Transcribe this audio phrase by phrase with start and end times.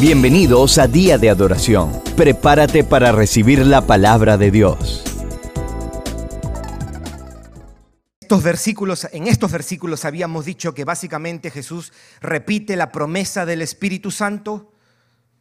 [0.00, 1.90] Bienvenidos a Día de Adoración.
[2.16, 5.02] Prepárate para recibir la palabra de Dios.
[8.20, 14.12] Estos versículos, en estos versículos habíamos dicho que básicamente Jesús repite la promesa del Espíritu
[14.12, 14.70] Santo.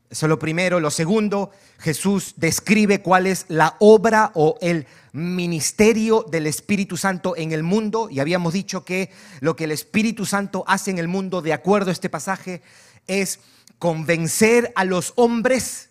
[0.10, 0.79] Eso es lo primero.
[0.79, 7.51] Lo segundo, Jesús describe cuál es la obra o el ministerio del Espíritu Santo en
[7.51, 8.10] el mundo.
[8.10, 11.92] Y habíamos dicho que lo que el Espíritu Santo hace en el mundo, de acuerdo
[11.92, 12.63] a este pasaje,
[13.05, 13.39] es
[13.79, 15.89] convencer a los hombres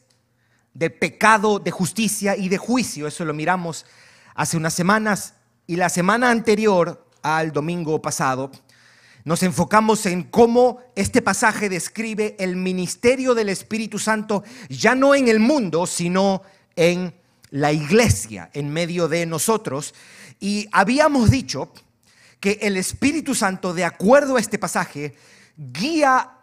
[0.74, 3.06] de pecado, de justicia y de juicio.
[3.06, 3.86] Eso lo miramos
[4.34, 5.34] hace unas semanas
[5.66, 8.50] y la semana anterior al domingo pasado.
[9.24, 15.26] Nos enfocamos en cómo este pasaje describe el ministerio del Espíritu Santo ya no en
[15.28, 16.42] el mundo, sino
[16.76, 17.12] en
[17.50, 19.94] la iglesia, en medio de nosotros.
[20.38, 21.72] Y habíamos dicho
[22.38, 25.16] que el Espíritu Santo, de acuerdo a este pasaje,
[25.56, 26.35] guía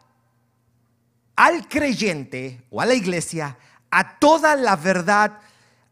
[1.36, 3.58] al creyente o a la iglesia
[3.90, 5.40] a toda la verdad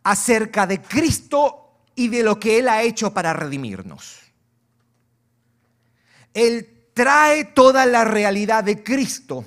[0.04, 1.62] acerca de Cristo
[1.96, 4.20] y de lo que Él ha hecho para redimirnos.
[6.34, 9.46] Él trae toda la realidad de Cristo.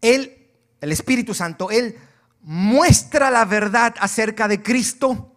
[0.00, 0.50] Él,
[0.80, 1.96] el Espíritu Santo, Él
[2.42, 5.34] muestra la verdad acerca de Cristo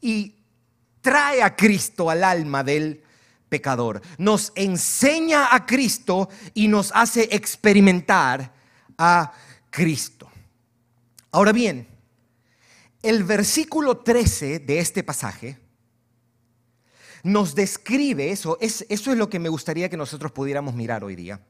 [0.00, 0.36] y
[1.00, 3.02] trae a Cristo al alma del
[3.48, 4.02] pecador.
[4.18, 8.52] Nos enseña a Cristo y nos hace experimentar
[8.98, 9.32] a
[9.70, 10.30] Cristo.
[11.30, 11.86] Ahora bien,
[13.02, 15.58] el versículo 13 de este pasaje
[17.22, 21.16] nos describe eso, es, eso es lo que me gustaría que nosotros pudiéramos mirar hoy
[21.16, 21.40] día.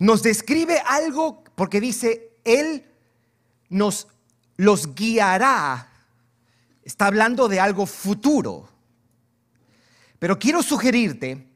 [0.00, 2.84] Nos describe algo porque dice, Él
[3.68, 4.08] nos
[4.56, 5.88] los guiará.
[6.82, 8.68] Está hablando de algo futuro.
[10.18, 11.46] Pero quiero sugerirte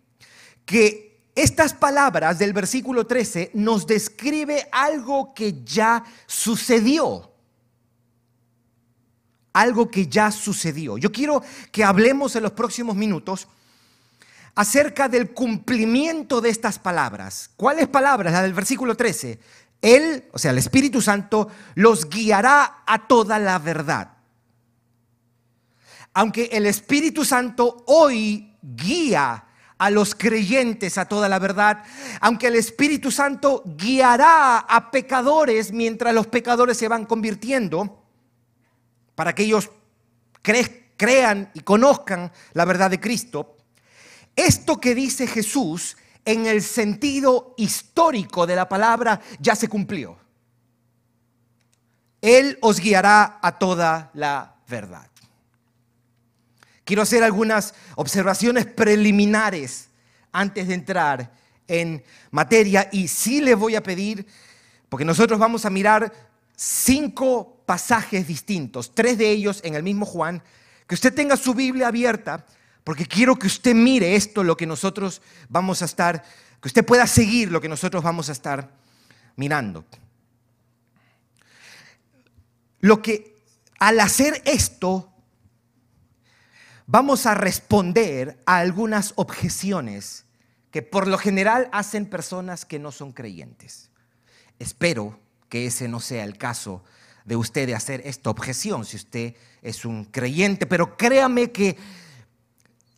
[0.64, 7.30] que estas palabras del versículo 13 nos describe algo que ya sucedió.
[9.55, 10.98] Algo que ya sucedió.
[10.98, 13.48] Yo quiero que hablemos en los próximos minutos
[14.55, 17.50] acerca del cumplimiento de estas palabras.
[17.56, 18.33] ¿Cuáles palabras?
[18.33, 19.39] La del versículo 13.
[19.80, 24.12] Él, o sea, el Espíritu Santo, los guiará a toda la verdad.
[26.14, 29.45] Aunque el Espíritu Santo hoy guía
[29.78, 31.83] a los creyentes a toda la verdad,
[32.20, 38.05] aunque el Espíritu Santo guiará a pecadores mientras los pecadores se van convirtiendo,
[39.14, 39.70] para que ellos
[40.96, 43.56] crean y conozcan la verdad de Cristo,
[44.36, 50.17] esto que dice Jesús en el sentido histórico de la palabra ya se cumplió.
[52.20, 55.11] Él os guiará a toda la verdad.
[56.84, 59.88] Quiero hacer algunas observaciones preliminares
[60.32, 61.32] antes de entrar
[61.68, 64.26] en materia y sí le voy a pedir,
[64.88, 66.12] porque nosotros vamos a mirar
[66.56, 70.42] cinco pasajes distintos, tres de ellos en el mismo Juan,
[70.86, 72.46] que usted tenga su Biblia abierta,
[72.84, 76.24] porque quiero que usted mire esto, lo que nosotros vamos a estar,
[76.60, 78.70] que usted pueda seguir lo que nosotros vamos a estar
[79.36, 79.84] mirando.
[82.80, 83.36] Lo que
[83.78, 85.11] al hacer esto,
[86.92, 90.27] vamos a responder a algunas objeciones
[90.70, 93.91] que por lo general hacen personas que no son creyentes.
[94.58, 96.85] Espero que ese no sea el caso
[97.25, 101.79] de usted de hacer esta objeción si usted es un creyente, pero créame que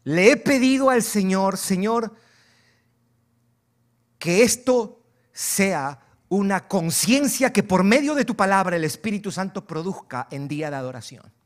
[0.03, 2.17] le he pedido al Señor, Señor,
[4.19, 10.27] que esto sea una conciencia que por medio de tu palabra el Espíritu Santo produzca
[10.33, 11.44] en día de adoración.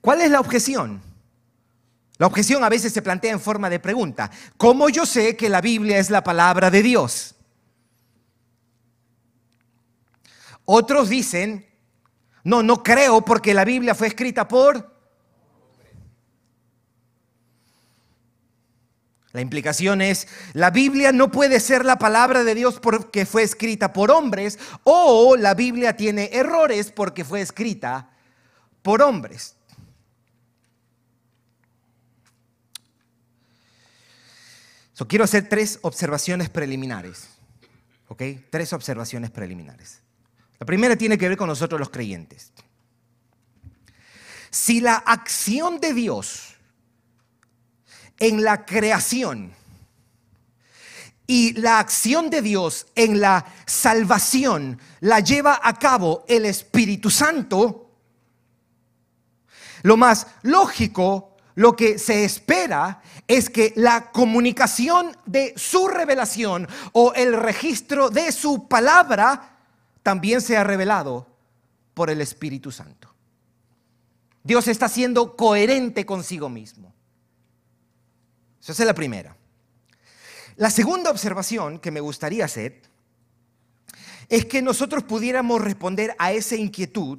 [0.00, 1.02] ¿Cuál es la objeción?
[2.18, 4.30] La objeción a veces se plantea en forma de pregunta.
[4.56, 7.34] ¿Cómo yo sé que la Biblia es la palabra de Dios?
[10.66, 11.66] Otros dicen,
[12.44, 14.90] no, no creo porque la Biblia fue escrita por...
[19.32, 23.92] La implicación es, la Biblia no puede ser la palabra de Dios porque fue escrita
[23.92, 28.10] por hombres o la Biblia tiene errores porque fue escrita
[28.82, 29.56] por hombres.
[35.08, 37.28] Quiero hacer tres observaciones preliminares.
[38.08, 38.22] ¿Ok?
[38.50, 40.00] Tres observaciones preliminares.
[40.58, 42.52] La primera tiene que ver con nosotros los creyentes.
[44.50, 46.56] Si la acción de Dios
[48.18, 49.54] en la creación
[51.26, 57.90] y la acción de Dios en la salvación la lleva a cabo el Espíritu Santo,
[59.82, 67.12] lo más lógico, lo que se espera es que la comunicación de su revelación o
[67.14, 69.58] el registro de su palabra
[70.02, 71.26] también sea revelado
[71.94, 73.14] por el Espíritu Santo.
[74.42, 76.94] Dios está siendo coherente consigo mismo.
[78.62, 79.36] Esa es la primera.
[80.56, 82.82] La segunda observación que me gustaría hacer
[84.28, 87.18] es que nosotros pudiéramos responder a esa inquietud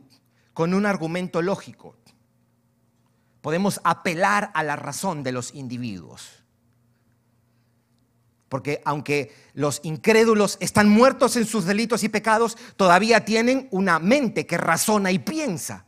[0.54, 1.95] con un argumento lógico.
[3.41, 6.41] Podemos apelar a la razón de los individuos.
[8.49, 14.45] Porque aunque los incrédulos están muertos en sus delitos y pecados, todavía tienen una mente
[14.45, 15.85] que razona y piensa.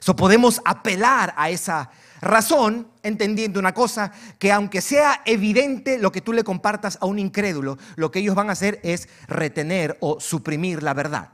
[0.00, 1.90] So podemos apelar a esa
[2.20, 7.18] razón entendiendo una cosa, que aunque sea evidente lo que tú le compartas a un
[7.18, 11.32] incrédulo, lo que ellos van a hacer es retener o suprimir la verdad.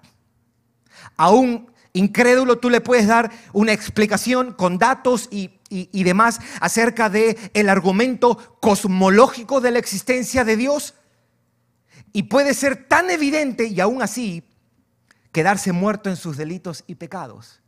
[1.16, 5.50] A un incrédulo tú le puedes dar una explicación con datos y,
[6.02, 10.94] demás acerca de el argumento cosmológico de la existencia de Dios
[12.12, 14.44] y puede ser tan evidente y aún así
[15.32, 17.60] quedarse muerto en sus delitos y pecados.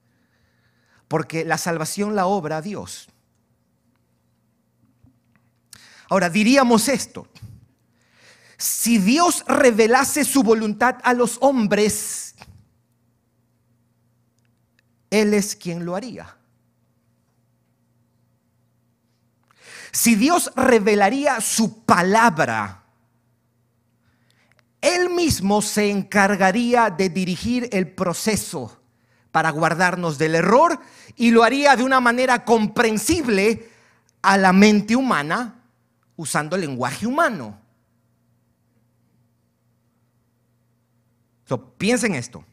[1.09, 3.09] Porque la salvación la obra Dios.
[6.09, 7.27] Ahora, diríamos esto.
[8.59, 12.34] Si Dios revelase su voluntad a los hombres,
[15.15, 16.37] Él es quien lo haría.
[19.93, 22.83] Si Dios revelaría su palabra,
[24.81, 28.81] Él mismo se encargaría de dirigir el proceso
[29.31, 30.81] para guardarnos del error
[31.15, 33.71] y lo haría de una manera comprensible
[34.21, 35.63] a la mente humana
[36.17, 37.61] usando el lenguaje humano.
[41.79, 42.45] piensen esto.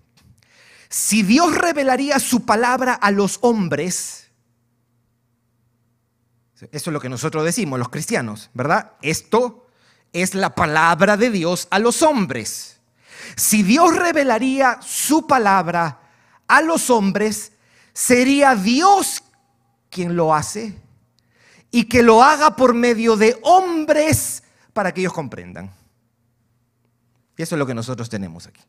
[0.91, 4.29] Si Dios revelaría su palabra a los hombres,
[6.53, 8.91] eso es lo que nosotros decimos, los cristianos, ¿verdad?
[9.01, 9.67] Esto
[10.11, 12.81] es la palabra de Dios a los hombres.
[13.37, 16.01] Si Dios revelaría su palabra
[16.45, 17.53] a los hombres,
[17.93, 19.23] sería Dios
[19.89, 20.77] quien lo hace
[21.71, 24.43] y que lo haga por medio de hombres
[24.73, 25.71] para que ellos comprendan.
[27.37, 28.61] Y eso es lo que nosotros tenemos aquí.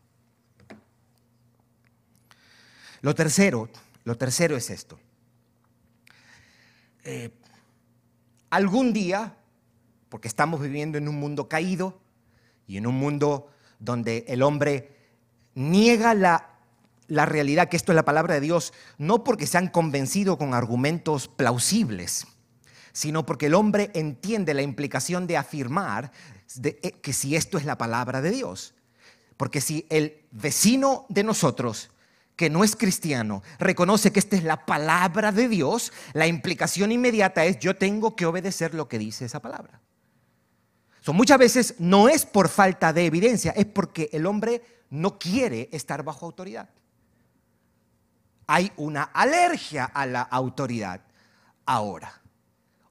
[3.02, 3.69] Lo tercero,
[4.04, 4.99] lo tercero es esto.
[7.04, 7.31] Eh,
[8.49, 9.37] algún día,
[10.08, 12.00] porque estamos viviendo en un mundo caído
[12.66, 13.50] y en un mundo
[13.81, 14.96] donde el hombre
[15.54, 16.50] niega la,
[17.08, 20.55] la realidad, que esto es la palabra de Dios, no porque se han convencido con
[20.55, 22.28] argumentos plausibles,
[22.93, 26.12] sino porque el hombre entiende la implicación de afirmar
[26.62, 28.75] eh, que si esto es la palabra de Dios.
[29.37, 31.90] Porque si el vecino de nosotros,
[32.42, 37.44] que no es cristiano, reconoce que esta es la palabra de Dios, la implicación inmediata
[37.44, 39.80] es yo tengo que obedecer lo que dice esa palabra.
[41.12, 44.60] muchas veces no es por falta de evidencia, es porque el hombre
[44.90, 46.68] no quiere estar bajo autoridad.
[48.48, 51.00] Hay una alergia a la autoridad
[51.64, 52.22] ahora.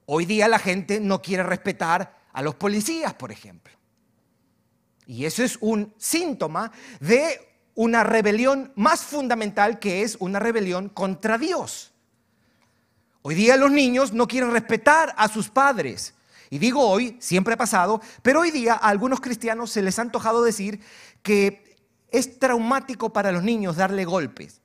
[0.06, 3.74] Hoy día la gente no quiere respetar a los policías, por ejemplo.
[5.04, 11.38] Y eso es un síntoma de una rebelión más fundamental que es una rebelión contra
[11.38, 11.92] Dios.
[13.22, 16.14] Hoy día los niños no quieren respetar a sus padres.
[16.50, 20.02] Y digo hoy, siempre ha pasado, pero hoy día a algunos cristianos se les ha
[20.02, 20.80] antojado decir
[21.22, 21.78] que
[22.10, 24.60] es traumático para los niños darle golpes.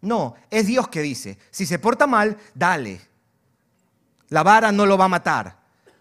[0.00, 3.00] No, es Dios que dice, si se porta mal, dale.
[4.28, 5.57] La vara no lo va a matar.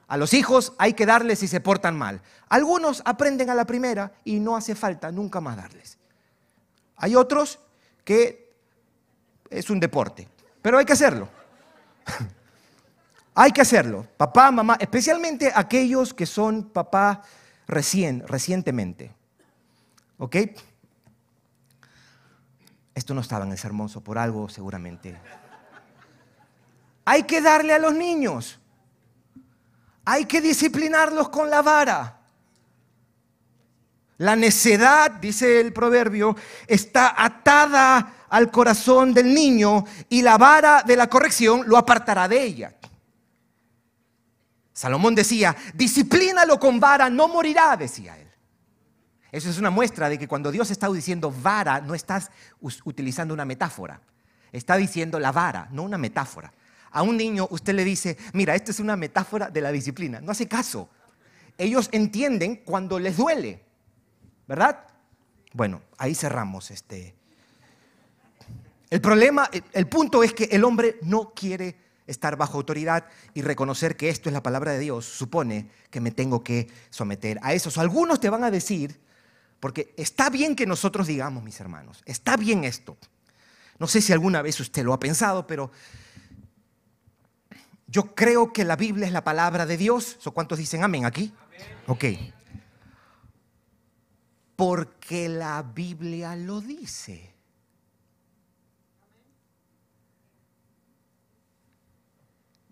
[0.08, 2.22] A los hijos hay que darles si se portan mal.
[2.48, 5.98] Algunos aprenden a la primera y no hace falta nunca más darles.
[6.96, 7.60] Hay otros
[8.04, 8.56] que
[9.50, 10.28] es un deporte,
[10.62, 11.28] pero hay que hacerlo.
[13.36, 14.08] hay que hacerlo.
[14.16, 17.22] Papá, mamá, especialmente aquellos que son papá
[17.68, 19.14] recién, recientemente.
[20.18, 20.38] ¿Ok?
[22.96, 25.16] Esto no estaba en el sermón, por algo seguramente.
[27.06, 28.60] Hay que darle a los niños.
[30.10, 32.18] Hay que disciplinarlos con la vara.
[34.20, 36.34] La necedad, dice el proverbio,
[36.66, 42.42] está atada al corazón del niño y la vara de la corrección lo apartará de
[42.42, 42.74] ella.
[44.72, 48.32] Salomón decía, disciplínalo con vara, no morirá, decía él.
[49.30, 53.44] Eso es una muestra de que cuando Dios está diciendo vara, no estás utilizando una
[53.44, 54.00] metáfora.
[54.54, 56.54] Está diciendo la vara, no una metáfora.
[56.92, 60.22] A un niño usted le dice, mira, esta es una metáfora de la disciplina.
[60.22, 60.90] No hace caso.
[61.58, 63.64] Ellos entienden cuando les duele,
[64.48, 64.86] ¿verdad?
[65.54, 67.16] Bueno, ahí cerramos este.
[68.90, 71.76] El problema, el punto es que el hombre no quiere
[72.08, 76.12] estar bajo autoridad y reconocer que esto es la palabra de Dios, supone que me
[76.12, 77.70] tengo que someter a eso.
[77.80, 79.00] algunos te van a decir,
[79.60, 82.98] porque está bien que nosotros digamos, mis hermanos, está bien esto.
[83.78, 85.72] No sé si alguna vez usted lo ha pensado, pero
[87.88, 90.20] yo creo que la Biblia es la palabra de Dios.
[90.34, 91.34] ¿Cuántos dicen amén aquí?
[91.88, 92.06] Ok.
[94.56, 97.34] Porque la Biblia lo dice.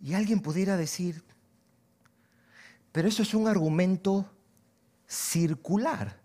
[0.01, 1.23] Y alguien pudiera decir,
[2.91, 4.29] pero eso es un argumento
[5.07, 6.19] circular.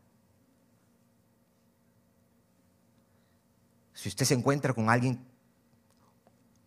[3.94, 5.29] Si usted se encuentra con alguien,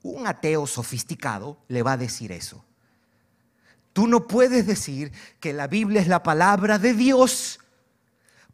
[0.04, 2.64] un ateo sofisticado, le va a decir eso.
[3.94, 7.60] Tú no puedes decir que la Biblia es la palabra de Dios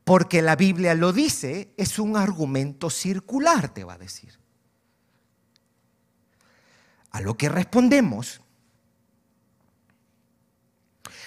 [0.04, 4.40] porque la Biblia lo dice, es un argumento circular, te va a decir.
[7.12, 8.42] A lo que respondemos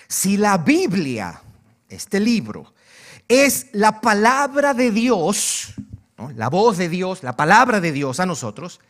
[0.09, 1.41] si la Biblia,
[1.89, 2.75] este libro,
[3.29, 5.75] es la palabra de Dios,
[6.35, 8.81] la voz de Dios, la palabra de Dios a nosotros,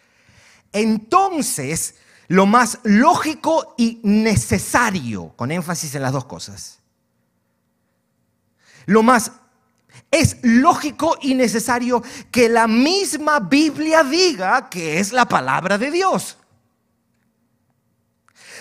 [0.73, 1.97] entonces
[2.29, 6.81] lo más lógico y necesario, con énfasis en las dos cosas,
[8.87, 9.33] lo más
[10.11, 16.39] es lógico y necesario que la misma Biblia diga que es la palabra de Dios.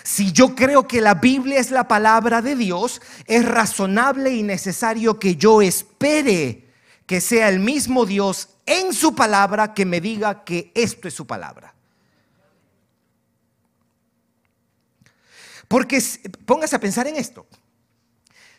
[0.04, 5.20] Si yo creo que la Biblia es la palabra de Dios, es razonable y necesario
[5.20, 6.70] que yo espere
[7.06, 11.28] que sea el mismo Dios en su palabra que me diga que esto es su
[11.28, 11.76] palabra.
[15.72, 16.04] Porque
[16.46, 17.48] póngase a pensar en esto.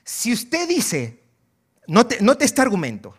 [0.02, 1.21] Si usted dice,
[1.87, 3.14] note, note este argumento,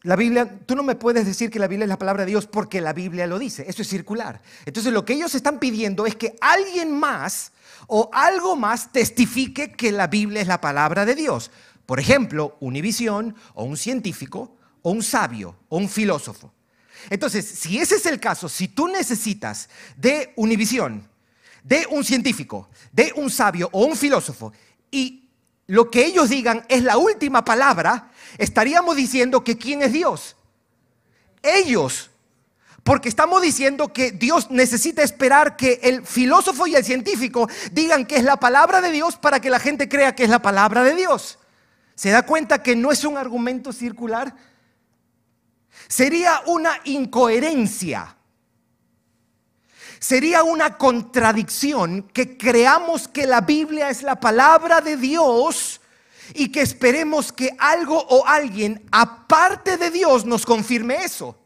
[0.00, 2.46] la Biblia, tú no me puedes decir que la Biblia es la palabra de Dios
[2.46, 3.66] porque la Biblia lo dice.
[3.68, 4.40] Eso es circular.
[4.64, 7.52] Entonces lo que ellos están pidiendo es que alguien más
[7.86, 11.50] o algo más testifique que la Biblia es la palabra de Dios.
[11.84, 16.50] Por ejemplo, Univisión o un científico o un sabio o un filósofo.
[17.10, 21.11] Entonces, si ese es el caso, si tú necesitas de Univisión,
[21.62, 24.52] de un científico, de un sabio o un filósofo
[24.90, 25.22] y
[25.66, 30.36] lo que ellos digan es la última palabra, estaríamos diciendo que quién es Dios.
[31.42, 32.10] Ellos.
[32.82, 38.16] Porque estamos diciendo que Dios necesita esperar que el filósofo y el científico digan que
[38.16, 40.96] es la palabra de Dios para que la gente crea que es la palabra de
[40.96, 41.38] Dios.
[41.94, 44.34] ¿Se da cuenta que no es un argumento circular?
[45.88, 48.16] Sería una incoherencia.
[50.02, 55.80] Sería una contradicción que creamos que la Biblia es la palabra de Dios
[56.34, 61.38] y que esperemos que algo o alguien aparte de Dios nos confirme eso.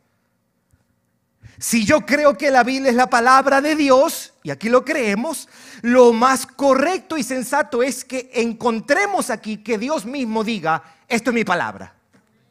[1.59, 5.51] Si yo creo que la Biblia es la palabra de Dios, y aquí lo creemos,
[5.83, 11.35] lo más correcto y sensato es que encontremos aquí que Dios mismo diga, esto es
[11.35, 11.93] mi palabra.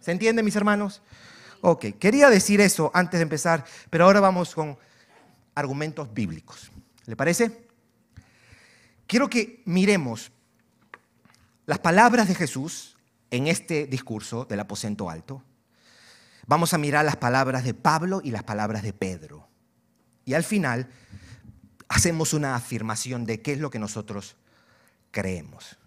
[0.01, 1.01] ¿Se entiende, mis hermanos?
[1.61, 4.77] Ok, quería decir eso antes de empezar, pero ahora vamos con
[5.55, 6.71] argumentos bíblicos.
[7.05, 7.67] ¿Le parece?
[9.07, 10.31] Quiero que miremos
[11.65, 12.95] las palabras de Jesús
[13.31, 15.43] en este discurso del aposento alto,
[16.47, 19.47] vamos a mirar las palabras de Pablo y las palabras de Pedro.
[20.25, 20.89] Y al final
[21.87, 24.35] hacemos una afirmación de qué es lo que nosotros
[25.11, 25.77] creemos.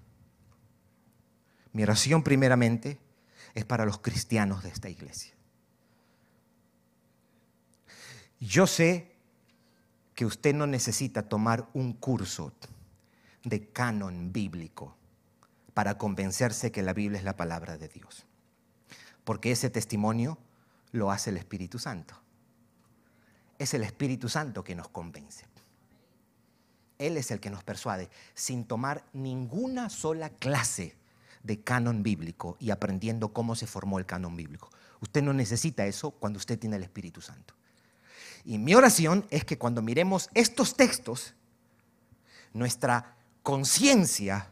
[1.72, 2.98] Mi oración primeramente
[3.54, 5.34] es para los cristianos de esta iglesia.
[8.40, 9.07] Yo sé
[10.18, 12.52] que usted no necesita tomar un curso
[13.44, 14.96] de canon bíblico
[15.74, 18.26] para convencerse que la Biblia es la palabra de Dios.
[19.22, 20.36] Porque ese testimonio
[20.90, 22.20] lo hace el Espíritu Santo.
[23.60, 25.46] Es el Espíritu Santo que nos convence.
[26.98, 30.96] Él es el que nos persuade sin tomar ninguna sola clase
[31.44, 34.68] de canon bíblico y aprendiendo cómo se formó el canon bíblico.
[35.00, 37.54] Usted no necesita eso cuando usted tiene el Espíritu Santo.
[38.48, 41.34] Y mi oración es que cuando miremos estos textos,
[42.54, 44.48] nuestra conciencia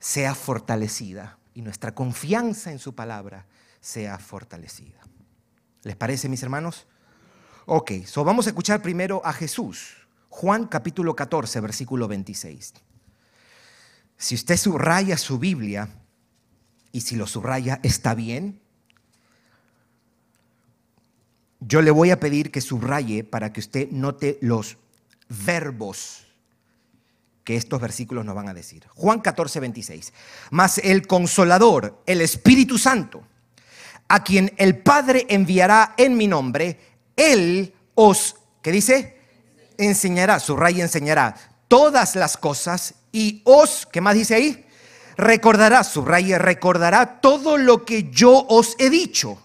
[0.00, 3.46] sea fortalecida y nuestra confianza en su palabra
[3.80, 4.98] sea fortalecida.
[5.84, 6.88] ¿Les parece, mis hermanos?
[7.66, 10.08] Ok, so vamos a escuchar primero a Jesús.
[10.28, 12.74] Juan capítulo 14, versículo 26.
[14.16, 15.88] Si usted subraya su Biblia,
[16.90, 18.60] y si lo subraya está bien,
[21.66, 24.76] yo le voy a pedir que subraye para que usted note los
[25.28, 26.26] verbos
[27.44, 28.86] que estos versículos nos van a decir.
[28.94, 30.12] Juan 14, 26.
[30.50, 33.22] Mas el consolador, el Espíritu Santo,
[34.08, 36.78] a quien el Padre enviará en mi nombre,
[37.16, 39.22] Él os, ¿qué dice?
[39.78, 41.34] enseñará, su rey enseñará
[41.68, 44.66] todas las cosas y os, ¿qué más dice ahí?
[45.16, 49.38] Recordará, su rey recordará todo lo que yo os he dicho.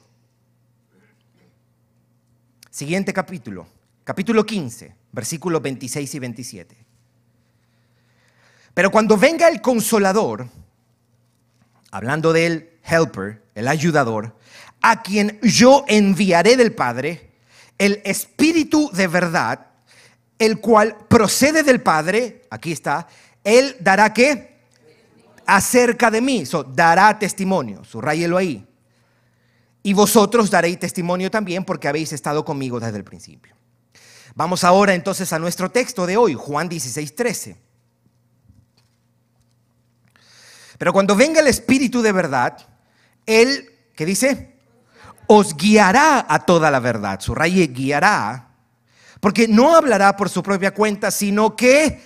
[2.77, 3.65] Siguiente capítulo,
[4.03, 6.77] capítulo 15, versículos 26 y 27.
[8.71, 10.47] Pero cuando venga el consolador,
[11.89, 14.37] hablando del helper, el ayudador,
[14.79, 17.31] a quien yo enviaré del Padre,
[17.79, 19.71] el Espíritu de verdad,
[20.37, 23.07] el cual procede del Padre, aquí está,
[23.43, 24.55] él dará qué?
[25.47, 28.67] Acerca de mí, so, dará testimonio, subrayelo ahí.
[29.87, 33.55] Y vosotros daréis testimonio también porque habéis estado conmigo desde el principio.
[34.35, 37.57] Vamos ahora entonces a nuestro texto de hoy, Juan 16, 13.
[40.77, 42.57] Pero cuando venga el Espíritu de verdad,
[43.25, 44.57] Él, ¿qué dice?
[45.25, 47.21] Os guiará a toda la verdad.
[47.21, 48.49] Su guiará,
[49.21, 52.01] porque no hablará por su propia cuenta, sino que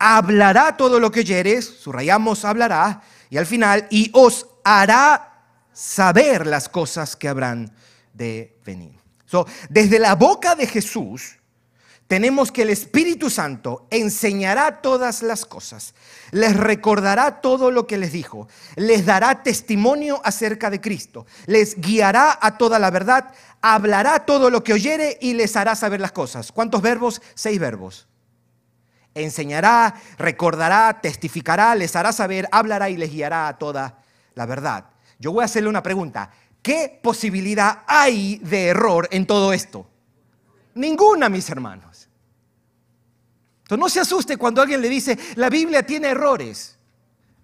[0.00, 5.33] hablará todo lo que oyeres, subrayamos hablará, y al final, y os hará
[5.74, 7.70] saber las cosas que habrán
[8.14, 8.98] de venir.
[9.26, 11.36] So, desde la boca de Jesús,
[12.06, 15.94] tenemos que el Espíritu Santo enseñará todas las cosas,
[16.30, 22.38] les recordará todo lo que les dijo, les dará testimonio acerca de Cristo, les guiará
[22.40, 26.52] a toda la verdad, hablará todo lo que oyere y les hará saber las cosas.
[26.52, 27.22] ¿Cuántos verbos?
[27.34, 28.06] Seis verbos.
[29.14, 34.02] Enseñará, recordará, testificará, les hará saber, hablará y les guiará a toda
[34.34, 34.93] la verdad.
[35.18, 36.30] Yo voy a hacerle una pregunta.
[36.62, 39.86] ¿Qué posibilidad hay de error en todo esto?
[40.74, 42.08] Ninguna, mis hermanos.
[43.62, 46.78] Entonces no se asuste cuando alguien le dice, la Biblia tiene errores.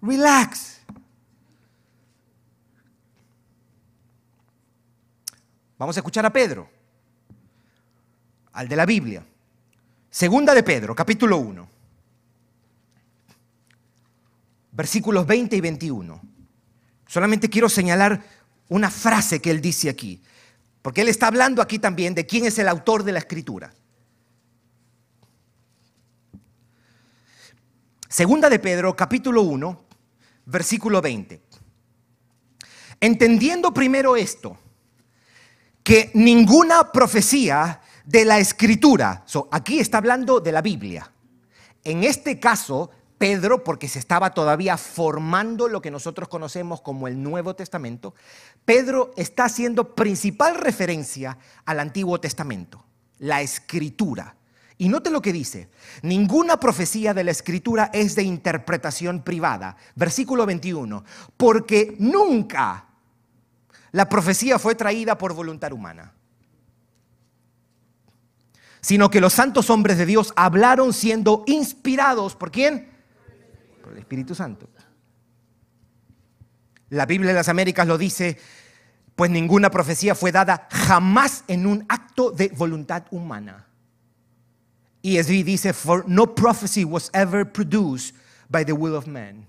[0.01, 0.81] Relax.
[5.77, 6.69] Vamos a escuchar a Pedro,
[8.53, 9.25] al de la Biblia.
[10.11, 11.69] Segunda de Pedro, capítulo 1.
[14.73, 16.21] Versículos 20 y 21.
[17.11, 18.23] Solamente quiero señalar
[18.69, 20.23] una frase que él dice aquí.
[20.81, 23.73] Porque él está hablando aquí también de quién es el autor de la escritura.
[28.07, 29.85] Segunda de Pedro, capítulo 1,
[30.45, 31.41] versículo 20.
[33.01, 34.57] Entendiendo primero esto,
[35.83, 41.11] que ninguna profecía de la escritura, aquí está hablando de la Biblia.
[41.83, 42.89] En este caso,
[43.21, 48.15] Pedro, porque se estaba todavía formando lo que nosotros conocemos como el Nuevo Testamento,
[48.65, 52.83] Pedro está haciendo principal referencia al Antiguo Testamento,
[53.19, 54.35] la escritura.
[54.79, 55.69] Y note lo que dice,
[56.01, 59.77] ninguna profecía de la escritura es de interpretación privada.
[59.93, 61.03] Versículo 21,
[61.37, 62.87] porque nunca
[63.91, 66.11] la profecía fue traída por voluntad humana,
[68.81, 72.90] sino que los santos hombres de Dios hablaron siendo inspirados por quién?
[73.89, 74.69] El Espíritu Santo.
[76.89, 78.37] La Biblia de las Américas lo dice,
[79.15, 83.67] pues ninguna profecía fue dada jamás en un acto de voluntad humana.
[85.03, 88.15] ESV dice, for no prophecy was ever produced
[88.49, 89.47] by the will of man.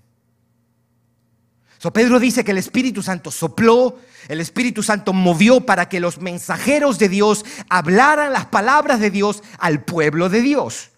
[1.83, 6.21] So Pedro dice que el Espíritu Santo sopló, el Espíritu Santo movió para que los
[6.21, 10.92] mensajeros de Dios hablaran las palabras de Dios al pueblo de Dios.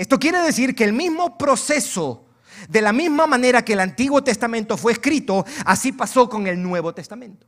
[0.00, 2.24] Esto quiere decir que el mismo proceso,
[2.70, 6.94] de la misma manera que el Antiguo Testamento fue escrito, así pasó con el Nuevo
[6.94, 7.46] Testamento.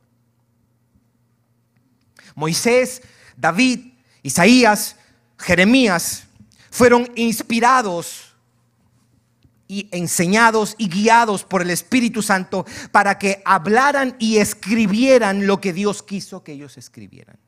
[2.35, 3.01] Moisés,
[3.35, 4.97] David, Isaías,
[5.39, 6.25] Jeremías
[6.69, 8.35] fueron inspirados
[9.67, 15.73] y enseñados y guiados por el Espíritu Santo para que hablaran y escribieran lo que
[15.73, 17.42] Dios quiso que ellos escribieran.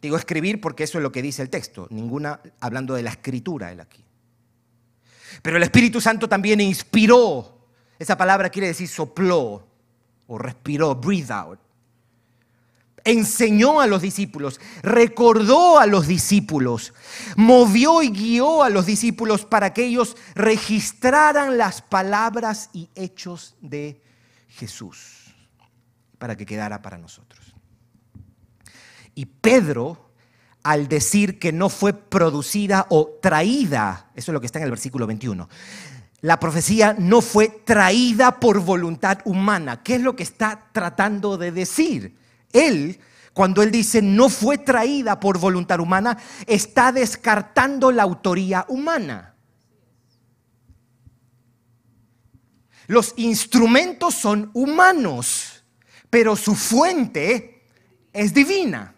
[0.00, 3.72] Digo escribir porque eso es lo que dice el texto, ninguna hablando de la escritura
[3.72, 4.04] él aquí.
[5.42, 7.66] Pero el Espíritu Santo también inspiró,
[7.98, 9.66] esa palabra quiere decir sopló
[10.26, 11.58] o respiró, breathe out.
[13.04, 16.92] Enseñó a los discípulos, recordó a los discípulos,
[17.36, 24.02] movió y guió a los discípulos para que ellos registraran las palabras y hechos de
[24.48, 25.34] Jesús,
[26.18, 27.54] para que quedara para nosotros.
[29.18, 30.12] Y Pedro,
[30.62, 34.70] al decir que no fue producida o traída, eso es lo que está en el
[34.70, 35.48] versículo 21,
[36.20, 39.82] la profecía no fue traída por voluntad humana.
[39.82, 42.16] ¿Qué es lo que está tratando de decir?
[42.52, 43.00] Él,
[43.32, 49.34] cuando él dice no fue traída por voluntad humana, está descartando la autoría humana.
[52.86, 55.64] Los instrumentos son humanos,
[56.08, 57.64] pero su fuente
[58.12, 58.94] es divina.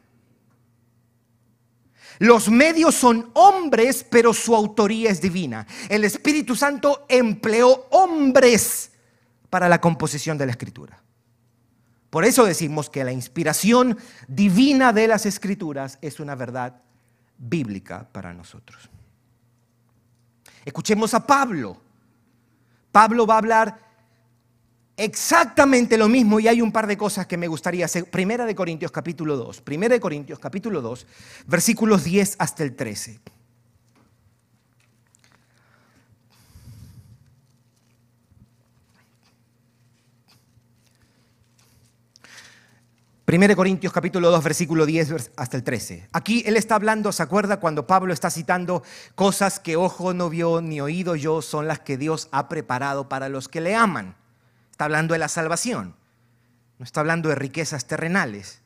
[2.20, 5.66] Los medios son hombres, pero su autoría es divina.
[5.88, 8.92] El Espíritu Santo empleó hombres
[9.48, 11.02] para la composición de la escritura.
[12.10, 13.96] Por eso decimos que la inspiración
[14.28, 16.82] divina de las escrituras es una verdad
[17.38, 18.90] bíblica para nosotros.
[20.66, 21.80] Escuchemos a Pablo.
[22.92, 23.89] Pablo va a hablar
[25.00, 28.04] exactamente lo mismo y hay un par de cosas que me gustaría hacer.
[28.10, 29.62] Primera de Corintios capítulo 2.
[29.62, 31.06] Primera de Corintios capítulo 2,
[31.46, 33.20] versículos 10 hasta el 13.
[43.24, 46.08] Primera de Corintios capítulo 2 versículo 10 hasta el 13.
[46.12, 48.82] Aquí él está hablando, ¿se acuerda cuando Pablo está citando
[49.14, 53.30] cosas que ojo no vio ni oído yo son las que Dios ha preparado para
[53.30, 54.19] los que le aman?
[54.80, 55.94] Está hablando de la salvación.
[56.78, 58.62] No está hablando de riquezas terrenales.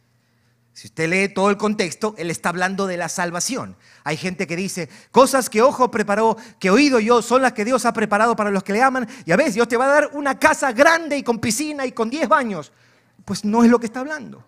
[0.72, 3.76] Si usted lee todo el contexto, él está hablando de la salvación.
[4.04, 7.84] Hay gente que dice, cosas que ojo preparó, que oído yo, son las que Dios
[7.84, 9.08] ha preparado para los que le aman.
[9.26, 11.90] Y a veces Dios te va a dar una casa grande y con piscina y
[11.90, 12.70] con 10 baños.
[13.24, 14.44] Pues no es lo que está hablando.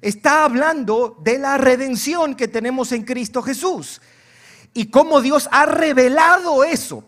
[0.00, 4.00] Está hablando de la redención que tenemos en Cristo Jesús.
[4.72, 7.04] Y cómo Dios ha revelado eso.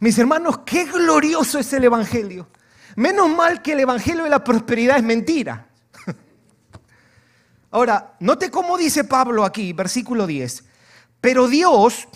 [0.00, 2.48] Mis hermanos, qué glorioso es el Evangelio.
[2.96, 5.68] Menos mal que el Evangelio de la prosperidad es mentira.
[7.70, 10.64] Ahora, note cómo dice Pablo aquí, versículo 10.
[11.20, 12.08] Pero Dios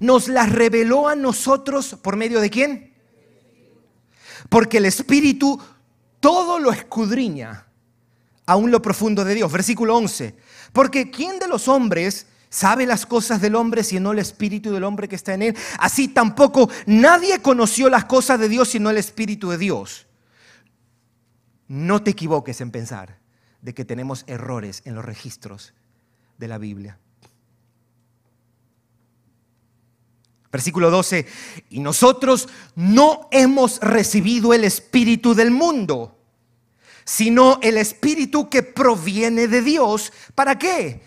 [0.00, 2.94] nos las reveló a nosotros por medio de quién?
[4.48, 5.60] Porque el Espíritu
[6.20, 7.66] todo lo escudriña,
[8.44, 9.50] aún lo profundo de Dios.
[9.50, 10.36] Versículo 11.
[10.72, 15.08] Porque ¿quién de los hombres sabe las cosas del hombre sino el espíritu del hombre
[15.08, 15.56] que está en él.
[15.78, 20.06] Así tampoco nadie conoció las cosas de Dios sino el espíritu de Dios.
[21.68, 23.18] No te equivoques en pensar
[23.60, 25.74] de que tenemos errores en los registros
[26.38, 26.98] de la Biblia.
[30.50, 31.26] Versículo 12,
[31.68, 36.18] y nosotros no hemos recibido el espíritu del mundo,
[37.04, 40.10] sino el espíritu que proviene de Dios.
[40.34, 41.02] ¿Para qué?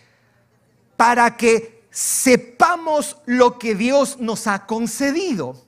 [0.99, 5.65] Para que sepamos lo que Dios nos ha concedido.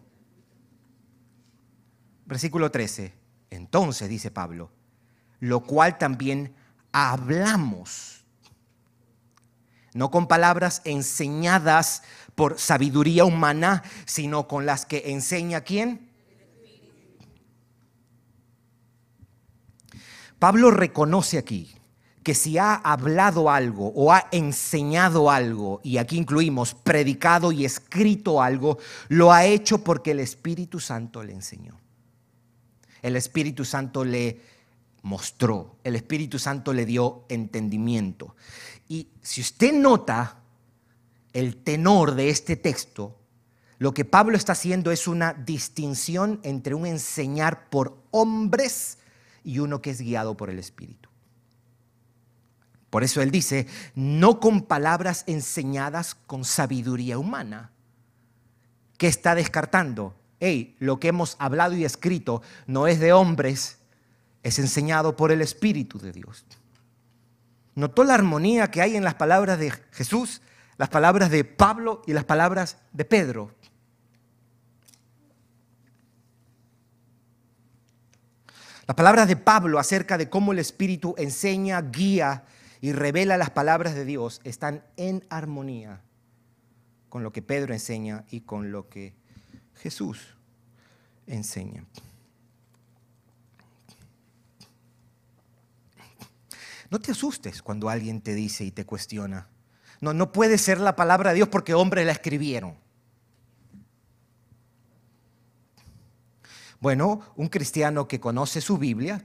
[2.26, 3.13] Versículo 13.
[3.50, 4.72] Entonces, dice Pablo,
[5.39, 6.54] lo cual también
[6.91, 8.26] hablamos,
[9.94, 12.04] no con palabras enseñadas
[12.36, 16.10] por sabiduría humana, sino con las que enseña quién?
[20.39, 21.74] Pablo reconoce aquí
[22.24, 28.42] que si ha hablado algo o ha enseñado algo, y aquí incluimos predicado y escrito
[28.42, 28.78] algo,
[29.10, 31.80] lo ha hecho porque el Espíritu Santo le enseñó.
[33.02, 34.40] El Espíritu Santo le
[35.02, 38.36] mostró, el Espíritu Santo le dio entendimiento.
[38.88, 40.38] Y si usted nota
[41.34, 43.18] el tenor de este texto,
[43.80, 49.00] lo que Pablo está haciendo es una distinción entre un enseñar por hombres
[49.44, 51.11] y uno que es guiado por el Espíritu.
[52.91, 57.71] Por eso él dice, no con palabras enseñadas con sabiduría humana.
[58.97, 60.13] ¿Qué está descartando?
[60.41, 63.80] Hey, lo que hemos hablado y escrito no es de hombres,
[64.43, 66.45] es enseñado por el Espíritu de Dios.
[67.75, 70.41] ¿Notó la armonía que hay en las palabras de Jesús,
[70.75, 73.56] las palabras de Pablo y las palabras de Pedro?
[78.86, 82.43] Las palabras de Pablo acerca de cómo el Espíritu enseña, guía
[82.82, 86.02] y revela las palabras de Dios están en armonía
[87.10, 89.13] con lo que Pedro enseña y con lo que
[89.76, 90.36] Jesús
[91.28, 91.86] enseña.
[96.89, 99.48] No te asustes cuando alguien te dice y te cuestiona.
[100.02, 102.76] No, no puede ser la palabra de Dios porque hombres la escribieron.
[106.80, 109.24] Bueno, un cristiano que conoce su Biblia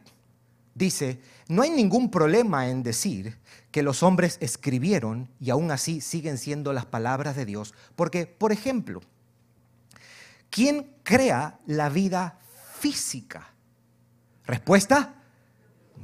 [0.77, 3.39] dice, no hay ningún problema en decir
[3.71, 7.75] que los hombres escribieron y aún así siguen siendo las palabras de Dios.
[7.97, 9.01] Porque, por ejemplo,
[10.51, 12.39] ¿quién crea la vida
[12.79, 13.49] física?
[14.45, 15.15] Respuesta,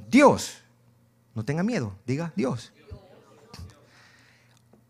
[0.09, 0.59] Dios.
[1.35, 2.73] No tenga miedo, diga Dios.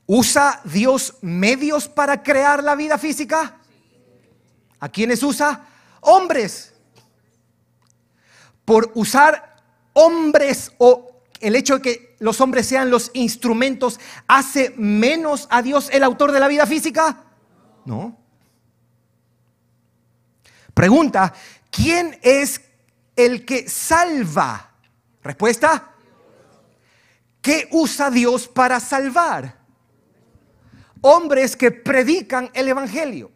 [0.07, 3.59] ¿Usa Dios medios para crear la vida física?
[4.79, 5.66] ¿A quiénes usa?
[6.01, 6.73] Hombres.
[8.64, 9.52] Por usar
[9.92, 15.88] hombres o el hecho de que los hombres sean los instrumentos hace menos a Dios
[15.92, 17.24] el autor de la vida física?
[17.85, 18.16] No.
[20.74, 21.35] Pregunta,
[21.70, 22.61] ¿quién es
[23.16, 24.70] el que salva?
[25.22, 25.92] Respuesta,
[27.42, 29.59] ¿Qué usa Dios para salvar?
[31.00, 33.33] Hombres que predican el Evangelio.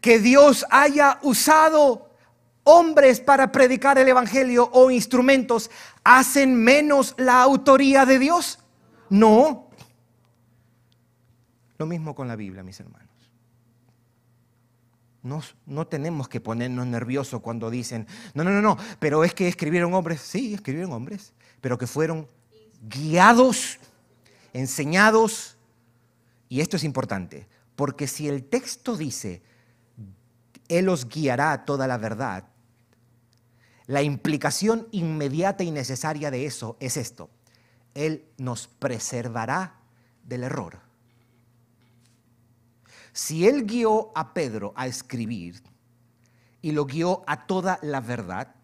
[0.00, 2.07] Que Dios haya usado
[2.68, 5.70] hombres para predicar el Evangelio o instrumentos
[6.04, 8.58] hacen menos la autoría de Dios.
[9.08, 9.70] No.
[11.78, 13.08] Lo mismo con la Biblia, mis hermanos.
[15.22, 19.48] No, no, tenemos que ponernos nerviosos cuando dicen, no, no, no, no, pero es que
[19.48, 22.28] escribieron hombres, sí, escribieron hombres, pero que fueron
[22.82, 23.78] guiados,
[24.52, 25.56] enseñados,
[26.48, 29.42] y esto es importante, porque si el texto dice,
[30.68, 32.44] Él os guiará a toda la verdad,
[33.88, 37.30] la implicación inmediata y necesaria de eso es esto,
[37.94, 39.80] Él nos preservará
[40.22, 40.78] del error.
[43.12, 45.60] Si él guió a Pedro a escribir
[46.60, 48.54] y lo guió a toda la verdad,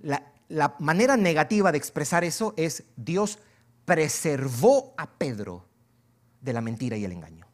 [0.00, 3.38] la, manera negativa de expresar eso es Dios
[3.84, 5.64] preservó a Pedro
[6.40, 7.46] de la mentira y el engaño,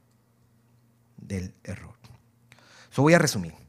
[1.18, 1.94] del error.
[2.90, 3.67] So voy a resumir.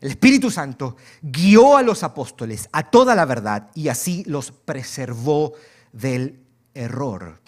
[0.00, 5.54] El Espíritu Santo guió a los apóstoles a toda la verdad y así los preservó
[5.92, 6.40] del
[6.74, 7.40] error.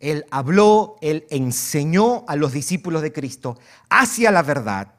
[0.00, 3.58] Él habló, Él enseñó a los discípulos de Cristo
[3.90, 4.94] hacia la verdad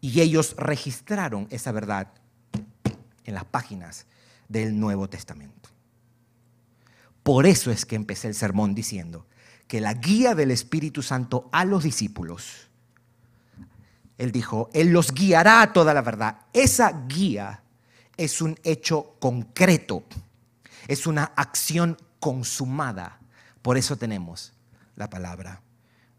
[0.00, 2.12] y ellos registraron esa verdad
[3.24, 4.06] en las páginas
[4.48, 5.70] del Nuevo Testamento.
[7.22, 9.26] Por eso es que empecé el sermón diciendo
[9.66, 12.65] que la guía del Espíritu Santo a los discípulos,
[14.18, 16.38] Él dijo, Él los guiará a toda la verdad.
[16.52, 17.62] Esa guía
[18.16, 20.04] es un hecho concreto,
[20.88, 23.20] es una acción consumada
[23.66, 24.52] por eso tenemos
[24.94, 25.60] la palabra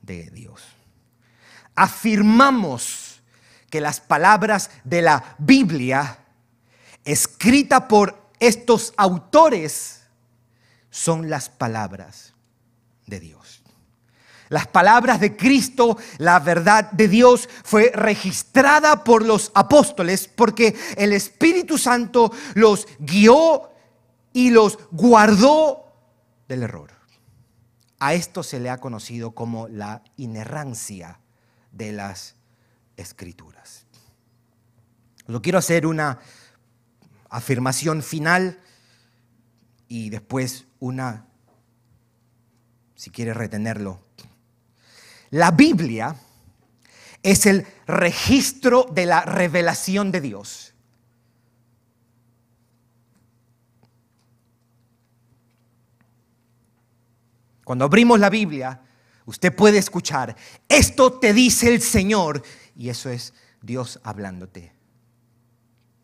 [0.02, 0.64] de Dios.
[1.76, 3.22] Afirmamos
[3.70, 6.26] que las palabras de la Biblia,
[7.06, 10.02] escrita por estos autores,
[10.90, 12.34] son las palabras
[13.06, 13.57] de Dios.
[14.50, 21.14] Las palabras de Cristo, la verdad de Dios fue registrada por los apóstoles porque el
[21.14, 23.70] Espíritu Santo los guió
[24.34, 25.94] y los guardó
[26.48, 26.92] del error.
[28.00, 31.20] A esto se le ha conocido como la inerrancia
[31.72, 32.36] de las
[32.96, 33.86] escrituras.
[35.26, 36.20] Lo quiero hacer una
[37.30, 38.62] afirmación final
[39.88, 41.28] y después una,
[42.96, 44.07] si quiere retenerlo.
[45.32, 46.16] La Biblia
[47.24, 50.74] es el registro de la revelación de Dios.
[57.64, 58.82] Cuando abrimos la Biblia,
[59.26, 60.38] usted puede escuchar,
[60.70, 62.42] esto te dice el Señor,
[62.78, 64.72] y eso es Dios hablándote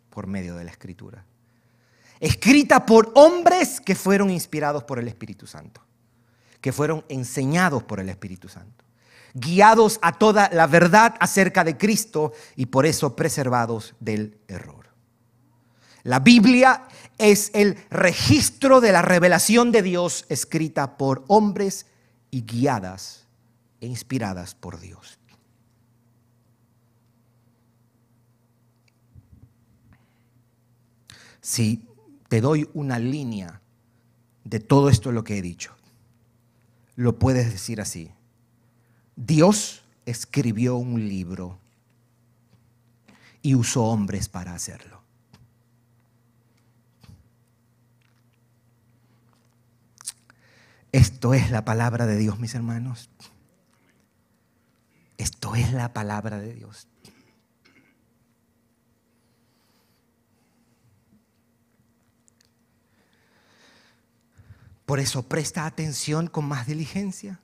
[0.09, 1.25] por medio de la escritura.
[2.19, 5.81] Escrita por hombres que fueron inspirados por el Espíritu Santo,
[6.59, 8.82] que fueron enseñados por el Espíritu Santo,
[9.33, 14.87] guiados a toda la verdad acerca de Cristo y por eso preservados del error.
[16.03, 21.85] La Biblia es el registro de la revelación de Dios escrita por hombres
[22.29, 23.25] y guiadas
[23.79, 25.19] e inspiradas por Dios.
[31.39, 31.85] Si
[32.29, 33.61] te doy una línea
[34.43, 35.75] de todo esto lo que he dicho,
[36.95, 38.11] lo puedes decir así.
[39.15, 41.59] Dios escribió un libro
[43.41, 45.01] y usó hombres para hacerlo.
[50.91, 53.09] Esto es la palabra de Dios, mis hermanos.
[55.17, 56.87] Esto es la palabra de Dios.
[64.85, 67.39] Por eso presta atención con más diligencia.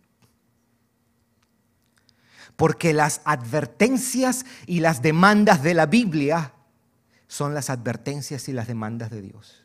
[2.59, 6.51] Porque las advertencias y las demandas de la Biblia
[7.25, 9.63] son las advertencias y las demandas de Dios.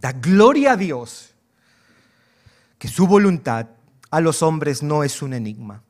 [0.00, 1.34] Da gloria a Dios
[2.78, 3.66] que su voluntad
[4.10, 5.82] a los hombres no es un enigma.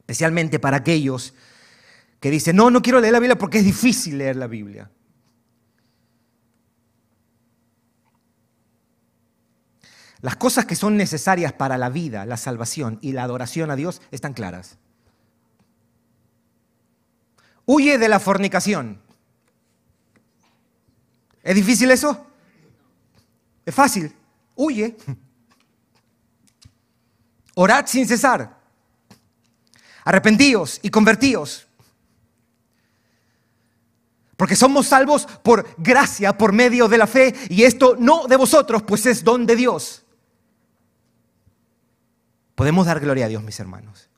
[0.00, 1.32] Especialmente para aquellos
[2.20, 4.90] que dicen, no, no quiero leer la Biblia porque es difícil leer la Biblia.
[10.22, 14.00] Las cosas que son necesarias para la vida, la salvación y la adoración a Dios
[14.10, 14.78] están claras.
[17.66, 19.00] Huye de la fornicación.
[21.42, 22.26] ¿Es difícil eso?
[23.64, 24.12] Es fácil.
[24.54, 24.96] Huye.
[27.54, 28.56] Orad sin cesar.
[30.04, 31.66] arrepentíos y convertíos.
[34.36, 38.82] Porque somos salvos por gracia, por medio de la fe, y esto no de vosotros,
[38.82, 40.05] pues es don de Dios.
[42.56, 44.08] Podemos dar gloria a Dios, mis hermanos.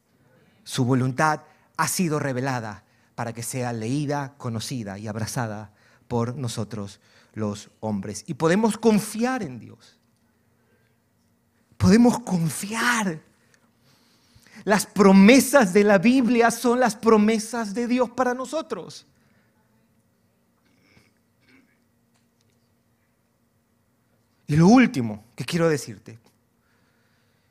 [0.63, 1.41] Su voluntad
[1.77, 2.85] ha sido revelada
[3.17, 5.73] para que sea leída, conocida y abrazada
[6.07, 7.01] por nosotros
[7.35, 8.23] los hombres.
[8.29, 9.99] Y podemos confiar en Dios.
[11.77, 13.21] Podemos confiar.
[14.63, 19.05] Las promesas de la Biblia son las promesas de Dios para nosotros.
[24.47, 26.21] Y lo último que quiero decirte,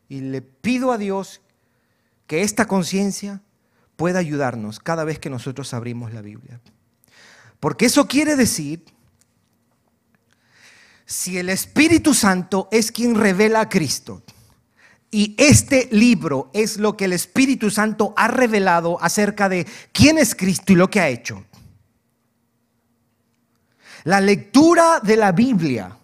[0.09, 1.41] y le pido a Dios
[2.27, 3.41] que esta conciencia
[3.95, 6.59] pueda ayudarnos cada vez que nosotros abrimos la Biblia.
[7.59, 8.83] Porque eso quiere decir,
[11.05, 14.23] si el Espíritu Santo es quien revela a Cristo,
[15.09, 20.35] y este libro es lo que el Espíritu Santo ha revelado acerca de quién es
[20.35, 21.45] Cristo y lo que ha hecho.
[24.03, 25.96] La lectura de la Biblia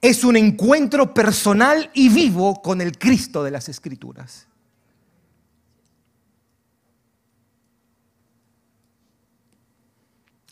[0.00, 4.46] es un encuentro personal y vivo con el Cristo de las Escrituras.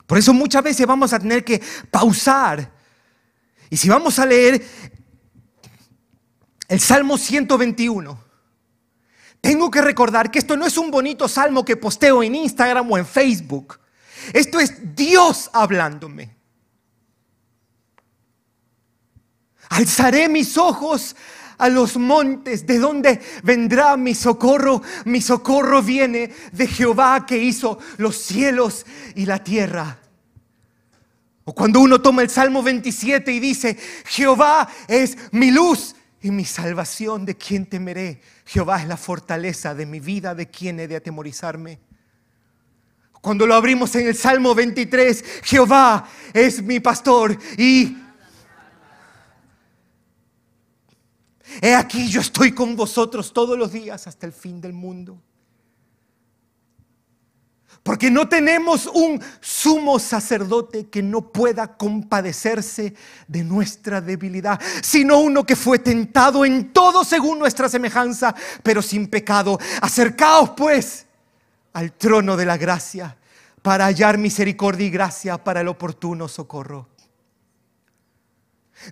[0.06, 2.72] Por eso muchas veces vamos a tener que pausar.
[3.68, 4.64] Y si vamos a leer
[6.66, 8.18] el Salmo 121,
[9.40, 12.98] tengo que recordar que esto no es un bonito salmo que posteo en Instagram o
[12.98, 13.78] en Facebook.
[14.32, 16.37] Esto es Dios hablándome.
[19.68, 21.14] Alzaré mis ojos
[21.58, 24.80] a los montes, ¿de dónde vendrá mi socorro?
[25.04, 29.98] Mi socorro viene de Jehová que hizo los cielos y la tierra.
[31.44, 33.76] O cuando uno toma el Salmo 27 y dice,
[34.06, 38.20] Jehová es mi luz y mi salvación, ¿de quién temeré?
[38.44, 41.80] Jehová es la fortaleza de mi vida, ¿de quién he de atemorizarme?
[43.20, 47.96] Cuando lo abrimos en el Salmo 23, Jehová es mi pastor y
[51.60, 55.18] He aquí yo estoy con vosotros todos los días hasta el fin del mundo.
[57.82, 62.94] Porque no tenemos un sumo sacerdote que no pueda compadecerse
[63.26, 69.08] de nuestra debilidad, sino uno que fue tentado en todo según nuestra semejanza, pero sin
[69.08, 69.58] pecado.
[69.80, 71.06] Acercaos pues
[71.72, 73.16] al trono de la gracia
[73.62, 76.88] para hallar misericordia y gracia para el oportuno socorro.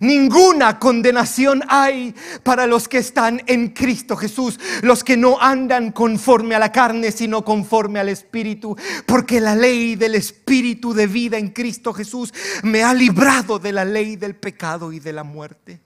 [0.00, 6.54] Ninguna condenación hay para los que están en Cristo Jesús, los que no andan conforme
[6.54, 11.48] a la carne, sino conforme al Espíritu, porque la ley del Espíritu de vida en
[11.48, 15.80] Cristo Jesús me ha librado de la ley del pecado y de la muerte.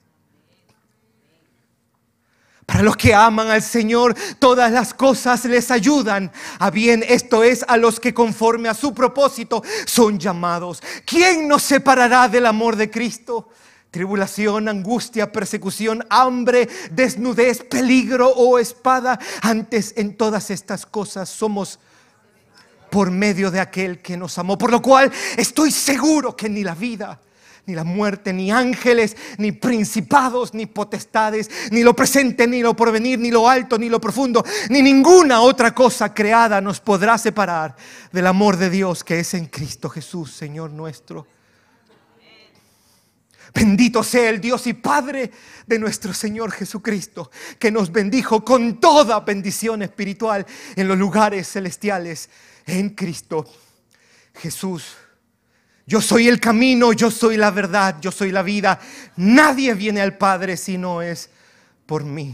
[2.65, 7.03] Para los que aman al Señor, todas las cosas les ayudan a bien.
[7.05, 10.81] Esto es a los que conforme a su propósito son llamados.
[11.05, 13.49] ¿Quién nos separará del amor de Cristo?
[13.91, 19.19] Tribulación, angustia, persecución, hambre, desnudez, peligro o espada.
[19.41, 21.77] Antes en todas estas cosas somos
[22.89, 24.57] por medio de aquel que nos amó.
[24.57, 27.19] Por lo cual estoy seguro que ni la vida,
[27.65, 33.19] ni la muerte, ni ángeles, ni principados, ni potestades, ni lo presente, ni lo porvenir,
[33.19, 37.75] ni lo alto, ni lo profundo, ni ninguna otra cosa creada nos podrá separar
[38.11, 41.27] del amor de Dios que es en Cristo Jesús, Señor nuestro.
[43.53, 45.31] Bendito sea el Dios y Padre
[45.67, 52.29] de nuestro Señor Jesucristo, que nos bendijo con toda bendición espiritual en los lugares celestiales
[52.65, 53.45] en Cristo
[54.35, 54.95] Jesús.
[55.85, 58.79] Yo soy el camino, yo soy la verdad, yo soy la vida.
[59.17, 61.29] Nadie viene al Padre si no es
[61.85, 62.33] por mí.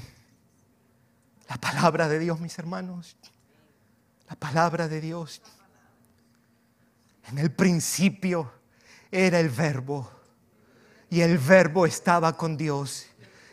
[1.50, 3.18] La palabra de Dios, mis hermanos.
[4.30, 5.42] La palabra de Dios.
[7.32, 8.52] En el principio
[9.10, 10.17] era el verbo
[11.10, 13.08] y el verbo estaba con Dios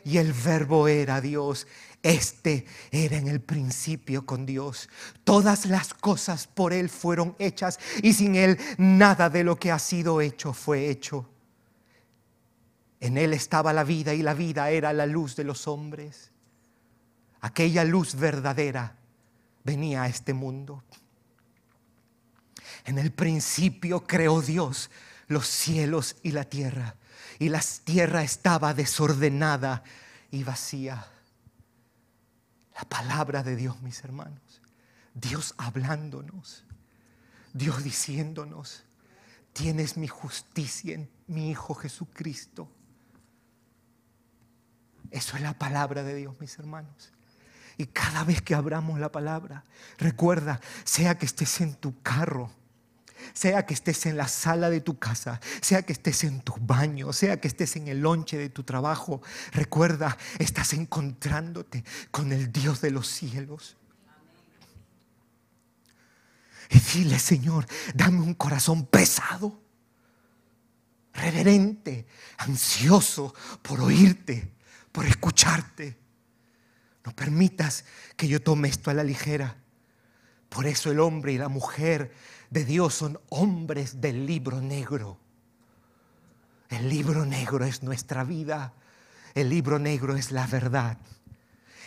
[0.04, 1.66] y el verbo era Dios.
[2.02, 4.90] Este era en el principio con Dios.
[5.24, 9.78] Todas las cosas por Él fueron hechas y sin Él nada de lo que ha
[9.78, 11.30] sido hecho fue hecho.
[13.00, 16.30] En Él estaba la vida y la vida era la luz de los hombres.
[17.40, 18.96] Aquella luz verdadera
[19.62, 20.84] venía a este mundo.
[22.84, 24.90] En el principio creó Dios
[25.28, 26.96] los cielos y la tierra
[27.38, 29.82] y la tierra estaba desordenada
[30.30, 31.06] y vacía.
[32.74, 34.60] La palabra de Dios, mis hermanos.
[35.14, 36.64] Dios hablándonos.
[37.54, 38.82] Dios diciéndonos,
[39.52, 42.68] tienes mi justicia en mi Hijo Jesucristo.
[45.10, 47.12] Eso es la palabra de Dios, mis hermanos.
[47.78, 49.64] Y cada vez que abramos la palabra,
[49.98, 52.50] recuerda, sea que estés en tu carro,
[53.32, 57.12] sea que estés en la sala de tu casa, sea que estés en tu baño,
[57.12, 59.22] sea que estés en el lonche de tu trabajo,
[59.52, 63.76] recuerda, estás encontrándote con el Dios de los cielos.
[66.70, 69.60] Y dile, Señor, dame un corazón pesado,
[71.12, 72.06] reverente,
[72.38, 74.52] ansioso por oírte,
[74.90, 75.98] por escucharte.
[77.04, 77.84] No permitas
[78.16, 79.56] que yo tome esto a la ligera.
[80.48, 82.12] Por eso el hombre y la mujer
[82.54, 85.18] de Dios son hombres del libro negro.
[86.68, 88.72] El libro negro es nuestra vida.
[89.34, 90.96] El libro negro es la verdad.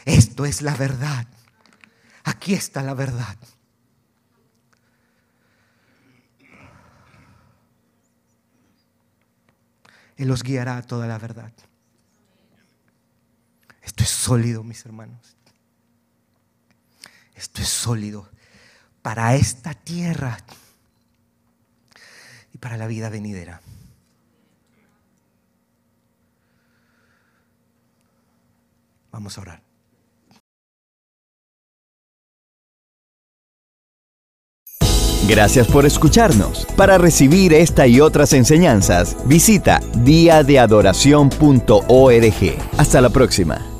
[0.03, 1.26] Esto es la verdad.
[2.26, 3.38] Aquí está la verdad.
[10.18, 11.53] Él los guiará a toda la verdad.
[13.82, 15.38] Esto es sólido, mis hermanos.
[17.36, 18.30] Esto es sólido
[19.07, 20.37] para esta tierra
[22.53, 23.61] y para la vida venidera.
[29.09, 29.63] Vamos a orar.
[35.29, 36.65] Gracias por escucharnos.
[36.75, 42.57] Para recibir esta y otras enseñanzas, visita diadeadoración.org.
[42.77, 43.76] Hasta la próxima.